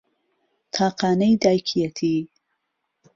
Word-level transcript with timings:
تاقانەی 0.75 1.35
دایکیەتی 1.43 2.17